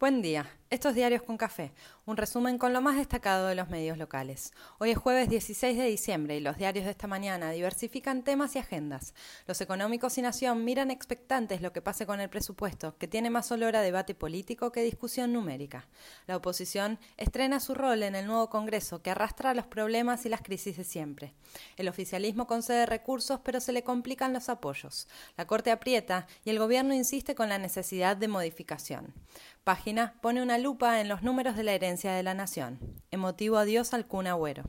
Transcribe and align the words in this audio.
Buen 0.00 0.22
día. 0.22 0.59
Estos 0.70 0.94
diarios 0.94 1.24
con 1.24 1.36
café, 1.36 1.72
un 2.06 2.16
resumen 2.16 2.56
con 2.56 2.72
lo 2.72 2.80
más 2.80 2.96
destacado 2.96 3.48
de 3.48 3.56
los 3.56 3.70
medios 3.70 3.98
locales. 3.98 4.52
Hoy 4.78 4.92
es 4.92 4.98
jueves 4.98 5.28
16 5.28 5.76
de 5.76 5.86
diciembre 5.86 6.36
y 6.36 6.40
los 6.40 6.58
diarios 6.58 6.84
de 6.84 6.92
esta 6.92 7.08
mañana 7.08 7.50
diversifican 7.50 8.22
temas 8.22 8.54
y 8.54 8.60
agendas. 8.60 9.12
Los 9.48 9.60
económicos 9.60 10.16
y 10.16 10.22
Nación 10.22 10.64
miran 10.64 10.92
expectantes 10.92 11.60
lo 11.60 11.72
que 11.72 11.82
pase 11.82 12.06
con 12.06 12.20
el 12.20 12.30
presupuesto, 12.30 12.96
que 12.98 13.08
tiene 13.08 13.30
más 13.30 13.50
olor 13.50 13.74
a 13.74 13.82
debate 13.82 14.14
político 14.14 14.70
que 14.70 14.84
discusión 14.84 15.32
numérica. 15.32 15.88
La 16.28 16.36
oposición 16.36 17.00
estrena 17.16 17.58
su 17.58 17.74
rol 17.74 18.04
en 18.04 18.14
el 18.14 18.28
nuevo 18.28 18.48
Congreso, 18.48 19.02
que 19.02 19.10
arrastra 19.10 19.54
los 19.54 19.66
problemas 19.66 20.24
y 20.24 20.28
las 20.28 20.40
crisis 20.40 20.76
de 20.76 20.84
siempre. 20.84 21.34
El 21.78 21.88
oficialismo 21.88 22.46
concede 22.46 22.86
recursos, 22.86 23.40
pero 23.42 23.58
se 23.58 23.72
le 23.72 23.82
complican 23.82 24.32
los 24.32 24.48
apoyos. 24.48 25.08
La 25.36 25.48
Corte 25.48 25.72
aprieta 25.72 26.28
y 26.44 26.50
el 26.50 26.60
Gobierno 26.60 26.94
insiste 26.94 27.34
con 27.34 27.48
la 27.48 27.58
necesidad 27.58 28.16
de 28.16 28.28
modificación. 28.28 29.14
Página 29.64 30.14
pone 30.22 30.42
una 30.42 30.59
lupa 30.60 31.00
en 31.00 31.08
los 31.08 31.22
números 31.22 31.56
de 31.56 31.64
la 31.64 31.72
herencia 31.72 32.12
de 32.12 32.22
la 32.22 32.34
nación. 32.34 32.78
Emotivo 33.10 33.56
adiós 33.56 33.94
al 33.94 34.06
Kun 34.06 34.26
Agüero. 34.26 34.64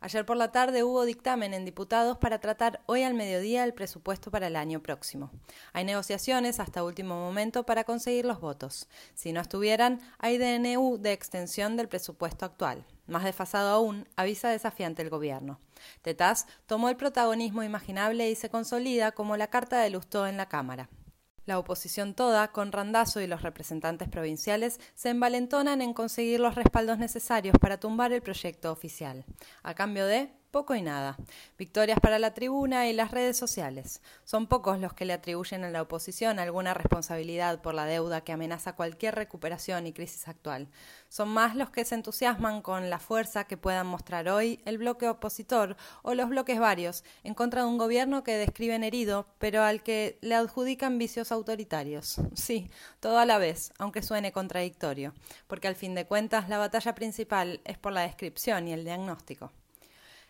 Ayer 0.00 0.26
por 0.26 0.36
la 0.36 0.50
tarde 0.50 0.82
hubo 0.82 1.04
dictamen 1.04 1.54
en 1.54 1.64
diputados 1.64 2.18
para 2.18 2.40
tratar 2.40 2.82
hoy 2.86 3.04
al 3.04 3.14
mediodía 3.14 3.62
el 3.62 3.72
presupuesto 3.72 4.32
para 4.32 4.48
el 4.48 4.56
año 4.56 4.82
próximo. 4.82 5.30
Hay 5.72 5.84
negociaciones 5.84 6.58
hasta 6.58 6.82
último 6.82 7.14
momento 7.14 7.64
para 7.64 7.84
conseguir 7.84 8.24
los 8.24 8.40
votos. 8.40 8.88
Si 9.14 9.32
no 9.32 9.40
estuvieran, 9.40 10.00
hay 10.18 10.38
DNU 10.38 10.98
de 10.98 11.12
extensión 11.12 11.76
del 11.76 11.88
presupuesto 11.88 12.44
actual. 12.44 12.84
Más 13.06 13.22
desfasado 13.22 13.70
aún, 13.70 14.08
avisa 14.16 14.48
desafiante 14.48 15.02
el 15.02 15.10
gobierno. 15.10 15.60
Tetaz 16.02 16.46
tomó 16.66 16.88
el 16.88 16.96
protagonismo 16.96 17.62
imaginable 17.62 18.28
y 18.28 18.34
se 18.34 18.50
consolida 18.50 19.12
como 19.12 19.36
la 19.36 19.46
carta 19.46 19.80
de 19.80 19.90
Lustó 19.90 20.26
en 20.26 20.36
la 20.36 20.48
Cámara. 20.48 20.88
La 21.44 21.58
oposición 21.58 22.14
toda, 22.14 22.52
con 22.52 22.70
Randazo 22.70 23.20
y 23.20 23.26
los 23.26 23.42
representantes 23.42 24.08
provinciales, 24.08 24.80
se 24.94 25.10
envalentonan 25.10 25.82
en 25.82 25.92
conseguir 25.92 26.40
los 26.40 26.54
respaldos 26.54 26.98
necesarios 26.98 27.56
para 27.60 27.80
tumbar 27.80 28.12
el 28.12 28.22
proyecto 28.22 28.70
oficial, 28.70 29.24
a 29.62 29.74
cambio 29.74 30.06
de 30.06 30.30
poco 30.52 30.74
y 30.76 30.82
nada. 30.82 31.16
Victorias 31.58 31.98
para 31.98 32.20
la 32.20 32.34
tribuna 32.34 32.86
y 32.86 32.92
las 32.92 33.10
redes 33.10 33.36
sociales. 33.36 34.02
Son 34.22 34.46
pocos 34.46 34.78
los 34.78 34.92
que 34.92 35.06
le 35.06 35.14
atribuyen 35.14 35.64
a 35.64 35.70
la 35.70 35.82
oposición 35.82 36.38
alguna 36.38 36.74
responsabilidad 36.74 37.60
por 37.62 37.74
la 37.74 37.86
deuda 37.86 38.20
que 38.20 38.32
amenaza 38.32 38.76
cualquier 38.76 39.14
recuperación 39.14 39.86
y 39.86 39.92
crisis 39.92 40.28
actual. 40.28 40.68
Son 41.08 41.28
más 41.30 41.56
los 41.56 41.70
que 41.70 41.84
se 41.84 41.94
entusiasman 41.94 42.62
con 42.62 42.90
la 42.90 42.98
fuerza 42.98 43.44
que 43.44 43.56
puedan 43.56 43.86
mostrar 43.86 44.28
hoy 44.28 44.60
el 44.66 44.78
bloque 44.78 45.08
opositor 45.08 45.76
o 46.02 46.14
los 46.14 46.28
bloques 46.28 46.60
varios 46.60 47.02
en 47.24 47.34
contra 47.34 47.62
de 47.62 47.68
un 47.68 47.78
gobierno 47.78 48.22
que 48.22 48.36
describen 48.36 48.84
herido, 48.84 49.26
pero 49.38 49.62
al 49.62 49.82
que 49.82 50.18
le 50.20 50.34
adjudican 50.34 50.98
vicios 50.98 51.32
autoritarios. 51.32 52.20
Sí, 52.42 52.70
todo 52.98 53.18
a 53.18 53.26
la 53.26 53.38
vez, 53.38 53.72
aunque 53.78 54.02
suene 54.02 54.32
contradictorio, 54.32 55.14
porque 55.46 55.68
al 55.68 55.76
fin 55.76 55.94
de 55.94 56.06
cuentas 56.06 56.48
la 56.48 56.58
batalla 56.58 56.94
principal 56.94 57.60
es 57.64 57.78
por 57.78 57.92
la 57.92 58.02
descripción 58.02 58.66
y 58.66 58.72
el 58.72 58.84
diagnóstico. 58.84 59.52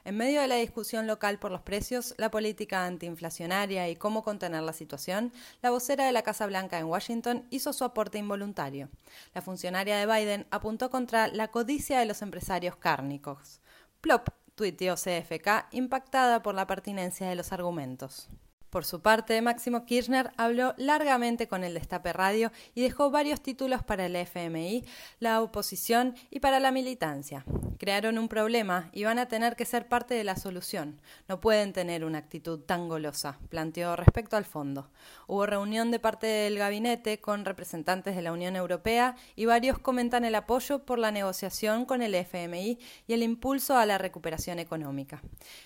En 0.04 0.16
medio 0.16 0.40
de 0.40 0.48
la 0.48 0.56
discusión 0.56 1.06
local 1.06 1.38
por 1.38 1.52
los 1.52 1.62
precios, 1.62 2.14
la 2.18 2.28
política 2.28 2.86
antiinflacionaria 2.86 3.88
y 3.88 3.94
cómo 3.94 4.24
contener 4.24 4.62
la 4.62 4.72
situación, 4.72 5.32
la 5.62 5.70
vocera 5.70 6.04
de 6.04 6.10
la 6.10 6.22
Casa 6.22 6.46
Blanca 6.46 6.80
en 6.80 6.86
Washington 6.86 7.46
hizo 7.50 7.72
su 7.72 7.84
aporte 7.84 8.18
involuntario. 8.18 8.88
La 9.32 9.42
funcionaria 9.42 9.96
de 9.96 10.06
Biden 10.06 10.46
apuntó 10.50 10.90
contra 10.90 11.28
la 11.28 11.48
codicia 11.48 12.00
de 12.00 12.06
los 12.06 12.20
empresarios 12.20 12.74
cárnicos. 12.74 13.60
Plop, 14.00 14.28
tuiteó 14.56 14.96
CFK, 14.96 15.68
impactada 15.70 16.42
por 16.42 16.56
la 16.56 16.66
pertinencia 16.66 17.28
de 17.28 17.36
los 17.36 17.52
argumentos. 17.52 18.28
Por 18.72 18.84
su 18.86 19.02
parte, 19.02 19.42
Máximo 19.42 19.84
Kirchner 19.84 20.32
habló 20.38 20.74
largamente 20.78 21.46
con 21.46 21.62
el 21.62 21.74
Destape 21.74 22.12
Radio 22.12 22.50
y 22.74 22.80
dejó 22.80 23.10
varios 23.10 23.42
títulos 23.42 23.82
para 23.82 24.06
el 24.06 24.16
FMI, 24.16 24.84
la 25.20 25.42
oposición 25.42 26.14
y 26.30 26.40
para 26.40 26.58
la 26.58 26.72
militancia. 26.72 27.44
Crearon 27.82 28.16
un 28.16 28.28
problema 28.28 28.90
y 28.92 29.02
van 29.02 29.18
a 29.18 29.26
tener 29.26 29.56
que 29.56 29.64
ser 29.64 29.88
parte 29.88 30.14
de 30.14 30.22
la 30.22 30.36
solución. 30.36 31.00
No 31.26 31.40
pueden 31.40 31.72
tener 31.72 32.04
una 32.04 32.18
actitud 32.18 32.60
tan 32.60 32.88
golosa, 32.88 33.40
planteó 33.48 33.96
respecto 33.96 34.36
al 34.36 34.44
fondo. 34.44 34.88
Hubo 35.26 35.46
reunión 35.46 35.90
de 35.90 35.98
parte 35.98 36.28
del 36.28 36.58
gabinete 36.58 37.20
con 37.20 37.44
representantes 37.44 38.14
de 38.14 38.22
la 38.22 38.30
Unión 38.30 38.54
Europea 38.54 39.16
y 39.34 39.46
varios 39.46 39.80
comentan 39.80 40.24
el 40.24 40.36
apoyo 40.36 40.84
por 40.84 41.00
la 41.00 41.10
negociación 41.10 41.84
con 41.84 42.02
el 42.02 42.14
FMI 42.14 42.78
y 43.08 43.12
el 43.14 43.24
impulso 43.24 43.76
a 43.76 43.84
la 43.84 43.98
recuperación 43.98 44.60
económica. 44.60 45.20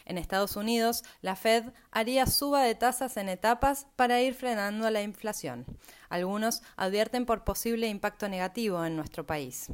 En 0.06 0.16
Estados 0.16 0.56
Unidos, 0.56 1.05
la 1.21 1.37
Fed 1.37 1.65
haría 1.91 2.26
suba 2.26 2.62
de 2.62 2.75
tasas 2.75 3.19
en 3.19 3.28
etapas 3.28 3.88
para 3.94 4.22
ir 4.22 4.32
frenando 4.32 4.88
la 4.88 5.03
inflación. 5.03 5.66
Algunos 6.09 6.62
advierten 6.76 7.26
por 7.26 7.44
posible 7.44 7.88
impacto 7.88 8.26
negativo 8.31 8.82
en 8.87 8.97
nuestro 8.97 9.26
país. 9.26 9.69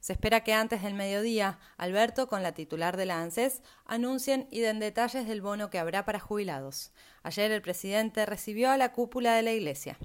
Se 0.00 0.14
espera 0.14 0.42
que 0.42 0.54
antes 0.54 0.82
del 0.82 0.94
mediodía, 0.94 1.58
Alberto, 1.76 2.26
con 2.26 2.42
la 2.42 2.52
titular 2.52 2.96
de 2.96 3.04
la 3.04 3.20
ANSES, 3.20 3.62
anuncien 3.84 4.48
y 4.50 4.60
den 4.60 4.80
detalles 4.80 5.28
del 5.28 5.42
bono 5.42 5.68
que 5.68 5.78
habrá 5.78 6.06
para 6.06 6.18
jubilados. 6.18 6.90
Ayer 7.22 7.52
el 7.52 7.60
presidente 7.60 8.24
recibió 8.24 8.70
a 8.70 8.78
la 8.78 8.92
cúpula 8.92 9.34
de 9.34 9.42
la 9.42 9.52
Iglesia. 9.52 9.98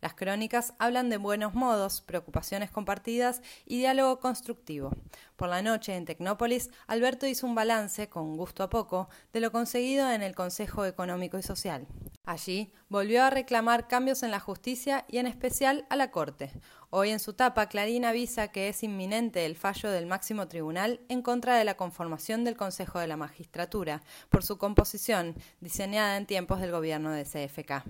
Las 0.00 0.14
crónicas 0.14 0.72
hablan 0.78 1.10
de 1.10 1.18
buenos 1.18 1.54
modos, 1.54 2.00
preocupaciones 2.00 2.70
compartidas 2.70 3.42
y 3.66 3.78
diálogo 3.78 4.20
constructivo. 4.20 4.90
Por 5.36 5.50
la 5.50 5.60
noche 5.60 5.94
en 5.94 6.06
Tecnópolis, 6.06 6.70
Alberto 6.86 7.26
hizo 7.26 7.46
un 7.46 7.54
balance, 7.54 8.08
con 8.08 8.38
gusto 8.38 8.62
a 8.62 8.70
poco, 8.70 9.10
de 9.34 9.40
lo 9.40 9.52
conseguido 9.52 10.10
en 10.10 10.22
el 10.22 10.34
Consejo 10.34 10.86
Económico 10.86 11.38
y 11.38 11.42
Social. 11.42 11.86
Allí 12.24 12.72
volvió 12.88 13.24
a 13.24 13.30
reclamar 13.30 13.88
cambios 13.88 14.22
en 14.22 14.30
la 14.30 14.38
justicia 14.38 15.04
y 15.08 15.18
en 15.18 15.26
especial 15.26 15.86
a 15.90 15.96
la 15.96 16.12
Corte. 16.12 16.52
Hoy 16.90 17.10
en 17.10 17.18
su 17.18 17.32
tapa, 17.32 17.68
Clarín 17.68 18.04
avisa 18.04 18.48
que 18.48 18.68
es 18.68 18.84
inminente 18.84 19.44
el 19.44 19.56
fallo 19.56 19.90
del 19.90 20.06
máximo 20.06 20.46
tribunal 20.46 21.00
en 21.08 21.22
contra 21.22 21.56
de 21.56 21.64
la 21.64 21.76
conformación 21.76 22.44
del 22.44 22.56
Consejo 22.56 23.00
de 23.00 23.08
la 23.08 23.16
Magistratura, 23.16 24.02
por 24.28 24.44
su 24.44 24.56
composición, 24.56 25.34
diseñada 25.60 26.16
en 26.16 26.26
tiempos 26.26 26.60
del 26.60 26.70
gobierno 26.70 27.10
de 27.10 27.24
CFK. 27.24 27.82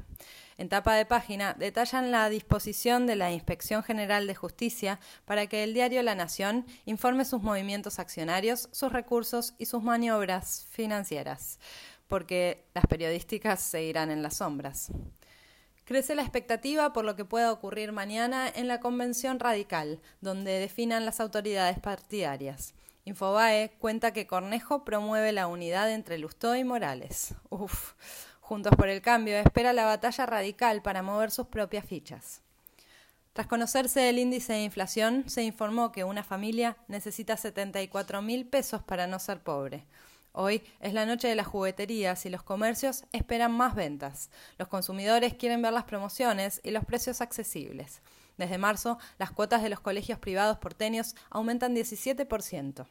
En 0.56 0.68
tapa 0.68 0.94
de 0.94 1.04
página 1.04 1.54
detallan 1.54 2.10
la 2.10 2.28
disposición 2.28 3.06
de 3.06 3.16
la 3.16 3.32
Inspección 3.32 3.82
General 3.82 4.26
de 4.26 4.34
Justicia 4.34 5.00
para 5.24 5.46
que 5.46 5.64
el 5.64 5.74
diario 5.74 6.02
La 6.02 6.14
Nación 6.14 6.64
informe 6.84 7.24
sus 7.24 7.42
movimientos 7.42 7.98
accionarios, 7.98 8.68
sus 8.70 8.92
recursos 8.92 9.54
y 9.58 9.66
sus 9.66 9.82
maniobras 9.82 10.64
financieras, 10.70 11.58
porque 12.12 12.66
las 12.74 12.84
periodísticas 12.84 13.58
seguirán 13.62 14.10
en 14.10 14.22
las 14.22 14.36
sombras. 14.36 14.92
Crece 15.86 16.14
la 16.14 16.20
expectativa 16.20 16.92
por 16.92 17.06
lo 17.06 17.16
que 17.16 17.24
pueda 17.24 17.50
ocurrir 17.50 17.90
mañana 17.90 18.52
en 18.54 18.68
la 18.68 18.80
Convención 18.80 19.40
Radical, 19.40 19.98
donde 20.20 20.58
definan 20.58 21.06
las 21.06 21.20
autoridades 21.20 21.78
partidarias. 21.78 22.74
Infobae 23.06 23.70
cuenta 23.78 24.12
que 24.12 24.26
Cornejo 24.26 24.84
promueve 24.84 25.32
la 25.32 25.46
unidad 25.46 25.90
entre 25.90 26.18
Lustó 26.18 26.54
y 26.54 26.64
Morales. 26.64 27.34
Uf. 27.48 27.94
Juntos 28.42 28.76
por 28.76 28.90
el 28.90 29.00
Cambio 29.00 29.38
espera 29.38 29.72
la 29.72 29.86
batalla 29.86 30.26
radical 30.26 30.82
para 30.82 31.00
mover 31.00 31.30
sus 31.30 31.46
propias 31.46 31.86
fichas. 31.86 32.42
Tras 33.32 33.46
conocerse 33.46 34.10
el 34.10 34.18
índice 34.18 34.52
de 34.52 34.64
inflación, 34.64 35.30
se 35.30 35.44
informó 35.44 35.92
que 35.92 36.04
una 36.04 36.24
familia 36.24 36.76
necesita 36.88 37.38
74 37.38 38.20
mil 38.20 38.44
pesos 38.44 38.82
para 38.82 39.06
no 39.06 39.18
ser 39.18 39.42
pobre. 39.42 39.86
Hoy 40.34 40.62
es 40.80 40.94
la 40.94 41.04
noche 41.04 41.28
de 41.28 41.34
las 41.34 41.46
jugueterías 41.46 42.24
y 42.24 42.30
los 42.30 42.42
comercios 42.42 43.04
esperan 43.12 43.52
más 43.52 43.74
ventas. 43.74 44.30
Los 44.56 44.68
consumidores 44.68 45.34
quieren 45.34 45.60
ver 45.60 45.74
las 45.74 45.84
promociones 45.84 46.60
y 46.64 46.70
los 46.70 46.86
precios 46.86 47.20
accesibles. 47.20 48.00
Desde 48.38 48.56
marzo, 48.56 48.98
las 49.18 49.30
cuotas 49.30 49.62
de 49.62 49.68
los 49.68 49.80
colegios 49.80 50.18
privados 50.18 50.56
porteños 50.56 51.14
aumentan 51.28 51.76
17%. 51.76 52.86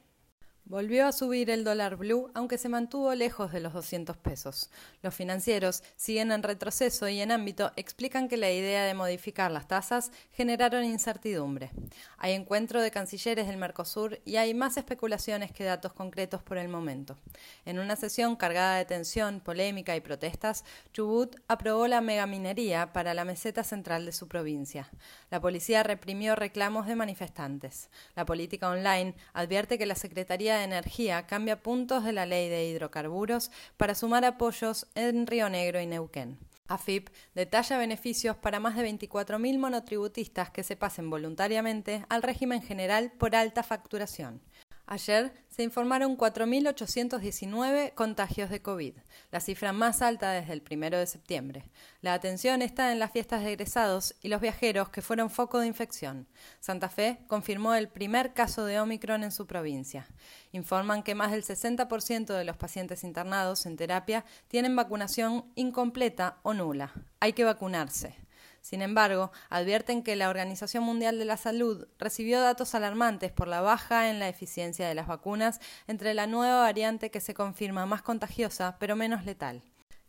Volvió 0.65 1.05
a 1.05 1.11
subir 1.11 1.49
el 1.49 1.65
dólar 1.65 1.97
blue, 1.97 2.31
aunque 2.33 2.57
se 2.57 2.69
mantuvo 2.69 3.13
lejos 3.13 3.51
de 3.51 3.59
los 3.59 3.73
200 3.73 4.15
pesos. 4.15 4.69
Los 5.01 5.13
financieros 5.13 5.83
siguen 5.97 6.31
en 6.31 6.43
retroceso 6.43 7.09
y 7.09 7.19
en 7.19 7.31
ámbito 7.31 7.73
explican 7.75 8.29
que 8.29 8.37
la 8.37 8.51
idea 8.51 8.85
de 8.85 8.93
modificar 8.93 9.51
las 9.51 9.67
tasas 9.67 10.11
generaron 10.31 10.85
incertidumbre. 10.85 11.71
Hay 12.17 12.33
encuentro 12.33 12.81
de 12.81 12.91
cancilleres 12.91 13.47
del 13.47 13.57
Mercosur 13.57 14.21
y 14.23 14.37
hay 14.37 14.53
más 14.53 14.77
especulaciones 14.77 15.51
que 15.51 15.65
datos 15.65 15.91
concretos 15.91 16.41
por 16.41 16.57
el 16.57 16.69
momento. 16.69 17.17
En 17.65 17.79
una 17.79 17.97
sesión 17.97 18.37
cargada 18.37 18.77
de 18.77 18.85
tensión, 18.85 19.41
polémica 19.41 19.95
y 19.97 20.01
protestas, 20.01 20.63
Chubut 20.93 21.35
aprobó 21.49 21.87
la 21.87 21.99
megaminería 21.99 22.93
para 22.93 23.13
la 23.13 23.25
meseta 23.25 23.63
central 23.63 24.05
de 24.05 24.13
su 24.13 24.29
provincia. 24.29 24.89
La 25.29 25.41
policía 25.41 25.83
reprimió 25.83 26.35
reclamos 26.35 26.87
de 26.87 26.95
manifestantes. 26.95 27.89
La 28.15 28.25
política 28.25 28.69
online 28.69 29.15
advierte 29.33 29.77
que 29.77 29.85
la 29.85 29.95
Secretaría 29.95 30.60
Energía 30.63 31.27
cambia 31.27 31.61
puntos 31.61 32.03
de 32.03 32.13
la 32.13 32.25
ley 32.25 32.49
de 32.49 32.67
hidrocarburos 32.67 33.51
para 33.77 33.95
sumar 33.95 34.25
apoyos 34.25 34.87
en 34.95 35.27
Río 35.27 35.49
Negro 35.49 35.81
y 35.81 35.85
Neuquén. 35.85 36.37
AFIP 36.67 37.09
detalla 37.35 37.77
beneficios 37.77 38.37
para 38.37 38.59
más 38.59 38.75
de 38.75 38.89
24.000 38.89 39.57
monotributistas 39.59 40.49
que 40.49 40.63
se 40.63 40.75
pasen 40.75 41.09
voluntariamente 41.09 42.05
al 42.09 42.23
régimen 42.23 42.61
general 42.61 43.11
por 43.17 43.35
alta 43.35 43.63
facturación. 43.63 44.41
Ayer 44.91 45.31
se 45.47 45.63
informaron 45.63 46.17
4.819 46.17 47.93
contagios 47.93 48.49
de 48.49 48.61
COVID, 48.61 48.95
la 49.31 49.39
cifra 49.39 49.71
más 49.71 50.01
alta 50.01 50.31
desde 50.31 50.51
el 50.51 50.63
1 50.69 50.97
de 50.97 51.07
septiembre. 51.07 51.63
La 52.01 52.13
atención 52.13 52.61
está 52.61 52.91
en 52.91 52.99
las 52.99 53.13
fiestas 53.13 53.41
de 53.41 53.53
egresados 53.53 54.15
y 54.21 54.27
los 54.27 54.41
viajeros 54.41 54.89
que 54.89 55.01
fueron 55.01 55.29
foco 55.29 55.59
de 55.59 55.67
infección. 55.67 56.27
Santa 56.59 56.89
Fe 56.89 57.19
confirmó 57.27 57.73
el 57.73 57.87
primer 57.87 58.33
caso 58.33 58.65
de 58.65 58.81
Omicron 58.81 59.23
en 59.23 59.31
su 59.31 59.47
provincia. 59.47 60.09
Informan 60.51 61.03
que 61.03 61.15
más 61.15 61.31
del 61.31 61.45
60% 61.45 62.25
de 62.25 62.43
los 62.43 62.57
pacientes 62.57 63.05
internados 63.05 63.65
en 63.65 63.77
terapia 63.77 64.25
tienen 64.49 64.75
vacunación 64.75 65.45
incompleta 65.55 66.39
o 66.43 66.53
nula. 66.53 66.91
Hay 67.21 67.31
que 67.31 67.45
vacunarse. 67.45 68.13
Sin 68.61 68.81
embargo, 68.81 69.31
advierten 69.49 70.03
que 70.03 70.15
la 70.15 70.29
Organización 70.29 70.83
Mundial 70.83 71.17
de 71.17 71.25
la 71.25 71.37
Salud 71.37 71.87
recibió 71.97 72.39
datos 72.39 72.75
alarmantes 72.75 73.31
por 73.31 73.47
la 73.47 73.61
baja 73.61 74.09
en 74.09 74.19
la 74.19 74.29
eficiencia 74.29 74.87
de 74.87 74.95
las 74.95 75.07
vacunas 75.07 75.59
entre 75.87 76.13
la 76.13 76.27
nueva 76.27 76.61
variante 76.61 77.09
que 77.11 77.19
se 77.19 77.33
confirma 77.33 77.85
más 77.85 78.01
contagiosa 78.01 78.77
pero 78.79 78.95
menos 78.95 79.25
letal. 79.25 79.63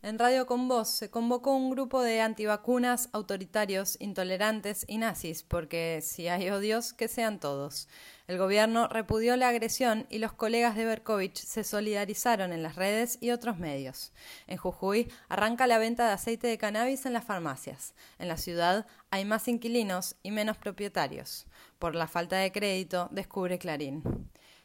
En 0.05 0.19
Radio 0.19 0.45
con 0.45 0.67
Voz 0.67 0.89
se 0.89 1.09
convocó 1.09 1.55
un 1.55 1.69
grupo 1.69 2.01
de 2.01 2.19
antivacunas, 2.19 3.07
autoritarios, 3.13 3.95
intolerantes 4.01 4.83
y 4.89 4.97
nazis, 4.97 5.43
porque 5.43 6.01
si 6.01 6.27
hay 6.27 6.49
odios, 6.49 6.91
que 6.91 7.07
sean 7.07 7.39
todos. 7.39 7.87
El 8.27 8.37
gobierno 8.37 8.89
repudió 8.89 9.37
la 9.37 9.47
agresión 9.47 10.05
y 10.09 10.17
los 10.17 10.33
colegas 10.33 10.75
de 10.75 10.83
Berkovich 10.83 11.37
se 11.37 11.63
solidarizaron 11.63 12.51
en 12.51 12.63
las 12.63 12.75
redes 12.75 13.17
y 13.21 13.31
otros 13.31 13.59
medios. 13.59 14.11
En 14.45 14.57
Jujuy 14.57 15.09
arranca 15.29 15.67
la 15.67 15.77
venta 15.77 16.05
de 16.07 16.11
aceite 16.11 16.47
de 16.47 16.57
cannabis 16.57 17.05
en 17.05 17.13
las 17.13 17.23
farmacias. 17.23 17.93
En 18.19 18.27
la 18.27 18.35
ciudad 18.35 18.85
hay 19.09 19.23
más 19.23 19.47
inquilinos 19.47 20.17
y 20.21 20.31
menos 20.31 20.57
propietarios. 20.57 21.47
Por 21.79 21.95
la 21.95 22.07
falta 22.07 22.35
de 22.35 22.51
crédito, 22.51 23.07
descubre 23.13 23.57
Clarín. 23.57 24.22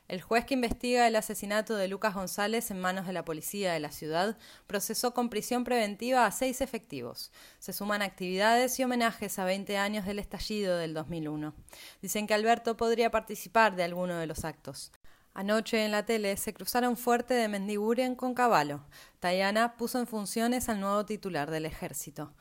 El 0.09 0.23
juez 0.23 0.47
que 0.47 0.55
investiga 0.55 1.07
el 1.07 1.17
asesinato 1.17 1.77
de 1.77 1.87
Lucas 1.87 2.15
González 2.15 2.71
en 2.71 2.81
manos 2.81 3.07
de 3.07 3.13
la 3.13 3.27
policía 3.27 3.75
de 3.75 3.81
la 3.81 3.93
ciudad 3.93 4.39
procesó 4.67 5.13
con 5.13 5.29
prisión 5.29 5.65
preventiva 5.65 6.25
a 6.25 6.33
seis 6.33 6.63
efectivos. 6.63 7.31
Se 7.59 7.75
suman 7.75 8.01
actividades 8.01 8.79
y 8.81 8.85
homenajes 8.85 9.39
a 9.39 9.45
20 9.45 9.77
años 9.77 10.07
del 10.07 10.19
estallido 10.19 10.79
del 10.79 10.95
2001. 10.95 11.53
Dicen 12.01 12.27
que 12.27 12.33
Alberto 12.33 12.79
podría 12.79 13.11
participar 13.11 13.77
de 13.77 13.83
alguno 13.83 14.17
de 14.17 14.27
los 14.27 14.47
actos. 14.47 14.93
Anoche 15.35 15.85
en 15.85 15.93
la 15.93 16.07
tele 16.07 16.39
se 16.39 16.55
cruzaron 16.55 16.97
fuerte 16.97 17.35
de 17.35 17.49
Mendiguren 17.49 18.15
con 18.15 18.33
Caballo. 18.33 18.81
Tayana 19.21 19.77
puso 19.77 19.99
en 19.99 20.07
funciones 20.07 20.71
al 20.71 20.81
nuevo 20.81 21.05
titular 21.05 21.51
del 21.51 21.67
ejército. 21.67 22.33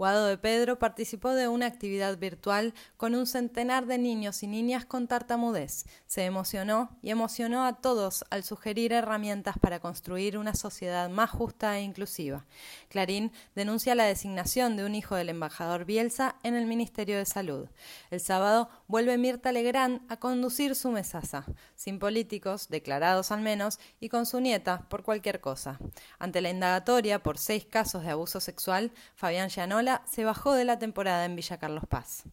Guado 0.00 0.24
de 0.24 0.38
Pedro 0.38 0.78
participó 0.78 1.32
de 1.34 1.48
una 1.48 1.66
actividad 1.66 2.16
virtual 2.16 2.72
con 2.96 3.14
un 3.14 3.26
centenar 3.26 3.84
de 3.84 3.98
niños 3.98 4.42
y 4.42 4.46
niñas 4.46 4.86
con 4.86 5.06
tartamudez. 5.06 5.84
Se 6.06 6.24
emocionó 6.24 6.96
y 7.02 7.10
emocionó 7.10 7.66
a 7.66 7.74
todos 7.82 8.24
al 8.30 8.42
sugerir 8.42 8.94
herramientas 8.94 9.58
para 9.58 9.78
construir 9.78 10.38
una 10.38 10.54
sociedad 10.54 11.10
más 11.10 11.28
justa 11.28 11.76
e 11.76 11.82
inclusiva. 11.82 12.46
Clarín 12.88 13.30
denuncia 13.54 13.94
la 13.94 14.04
designación 14.04 14.74
de 14.78 14.86
un 14.86 14.94
hijo 14.94 15.16
del 15.16 15.28
embajador 15.28 15.84
Bielsa 15.84 16.36
en 16.44 16.54
el 16.54 16.64
Ministerio 16.64 17.18
de 17.18 17.26
Salud. 17.26 17.68
El 18.10 18.20
sábado 18.20 18.70
vuelve 18.88 19.18
Mirta 19.18 19.52
Legrand 19.52 20.00
a 20.10 20.16
conducir 20.16 20.76
su 20.76 20.90
mesaza, 20.92 21.44
sin 21.74 21.98
políticos, 21.98 22.68
declarados 22.70 23.32
al 23.32 23.42
menos, 23.42 23.78
y 24.00 24.08
con 24.08 24.24
su 24.24 24.40
nieta 24.40 24.88
por 24.88 25.02
cualquier 25.02 25.42
cosa. 25.42 25.78
Ante 26.18 26.40
la 26.40 26.48
indagatoria 26.48 27.22
por 27.22 27.36
seis 27.36 27.66
casos 27.66 28.02
de 28.02 28.12
abuso 28.12 28.40
sexual, 28.40 28.92
Fabián 29.14 29.50
Llanola 29.50 29.89
se 30.06 30.24
bajó 30.24 30.54
de 30.54 30.64
la 30.64 30.78
temporada 30.78 31.24
en 31.24 31.36
Villa 31.36 31.58
Carlos 31.58 31.84
Paz. 31.88 32.24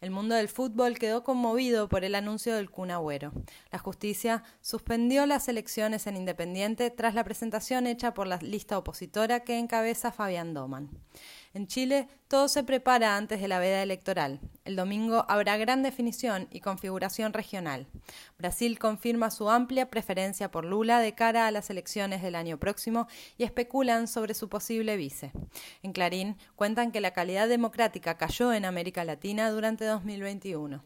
El 0.00 0.10
mundo 0.10 0.34
del 0.34 0.48
fútbol 0.48 0.98
quedó 0.98 1.22
conmovido 1.22 1.90
por 1.90 2.04
el 2.04 2.14
anuncio 2.14 2.54
del 2.54 2.70
Kun 2.70 2.90
Agüero. 2.90 3.32
La 3.70 3.78
justicia 3.78 4.42
suspendió 4.62 5.26
las 5.26 5.46
elecciones 5.48 6.06
en 6.06 6.16
Independiente 6.16 6.88
tras 6.88 7.14
la 7.14 7.22
presentación 7.22 7.86
hecha 7.86 8.14
por 8.14 8.26
la 8.26 8.38
lista 8.38 8.78
opositora 8.78 9.40
que 9.40 9.58
encabeza 9.58 10.10
Fabián 10.10 10.54
Doman. 10.54 10.88
En 11.52 11.66
Chile, 11.66 12.08
todo 12.28 12.46
se 12.46 12.62
prepara 12.62 13.16
antes 13.16 13.40
de 13.40 13.48
la 13.48 13.58
veda 13.58 13.82
electoral. 13.82 14.38
El 14.64 14.76
domingo 14.76 15.26
habrá 15.28 15.56
gran 15.56 15.82
definición 15.82 16.46
y 16.52 16.60
configuración 16.60 17.32
regional. 17.32 17.88
Brasil 18.38 18.78
confirma 18.78 19.32
su 19.32 19.50
amplia 19.50 19.90
preferencia 19.90 20.52
por 20.52 20.64
Lula 20.64 21.00
de 21.00 21.16
cara 21.16 21.48
a 21.48 21.50
las 21.50 21.70
elecciones 21.70 22.22
del 22.22 22.36
año 22.36 22.56
próximo 22.58 23.08
y 23.36 23.42
especulan 23.42 24.06
sobre 24.06 24.34
su 24.34 24.48
posible 24.48 24.96
vice. 24.96 25.32
En 25.82 25.92
Clarín 25.92 26.36
cuentan 26.54 26.92
que 26.92 27.00
la 27.00 27.12
calidad 27.12 27.48
democrática 27.48 28.16
cayó 28.16 28.52
en 28.52 28.64
América 28.64 29.04
Latina 29.04 29.50
durante 29.50 29.84
2021. 29.90 30.82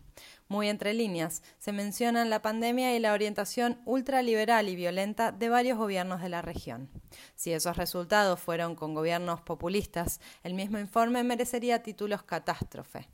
Muy 0.48 0.68
entre 0.68 0.92
líneas, 0.92 1.42
se 1.58 1.72
mencionan 1.72 2.30
la 2.30 2.42
pandemia 2.42 2.94
y 2.94 2.98
la 2.98 3.12
orientación 3.12 3.80
ultraliberal 3.86 4.68
y 4.68 4.76
violenta 4.76 5.32
de 5.32 5.48
varios 5.48 5.78
gobiernos 5.78 6.20
de 6.20 6.28
la 6.28 6.42
región. 6.42 6.90
Si 7.34 7.52
esos 7.52 7.76
resultados 7.76 8.40
fueron 8.40 8.74
con 8.76 8.94
gobiernos 8.94 9.40
populistas, 9.40 10.20
el 10.42 10.54
mismo 10.54 10.78
informe 10.78 11.24
merecería 11.24 11.82
títulos 11.82 12.22
catástrofe. 12.22 13.08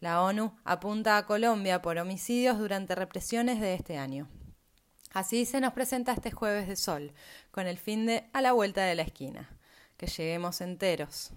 La 0.00 0.22
ONU 0.22 0.52
apunta 0.64 1.16
a 1.16 1.26
Colombia 1.26 1.80
por 1.80 1.96
homicidios 1.98 2.58
durante 2.58 2.96
represiones 2.96 3.60
de 3.60 3.74
este 3.74 3.98
año. 3.98 4.28
Así 5.12 5.44
se 5.44 5.60
nos 5.60 5.74
presenta 5.74 6.12
este 6.12 6.30
jueves 6.30 6.66
de 6.66 6.74
sol, 6.74 7.12
con 7.50 7.66
el 7.66 7.78
fin 7.78 8.06
de 8.06 8.28
a 8.32 8.40
la 8.40 8.52
vuelta 8.52 8.82
de 8.82 8.94
la 8.94 9.02
esquina. 9.02 9.56
Que 9.96 10.06
lleguemos 10.08 10.60
enteros. 10.60 11.30